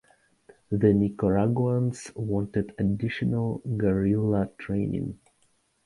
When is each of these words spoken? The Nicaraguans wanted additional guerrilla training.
The 0.71 0.95
Nicaraguans 0.95 2.11
wanted 2.15 2.73
additional 2.79 3.59
guerrilla 3.77 4.49
training. 4.57 5.19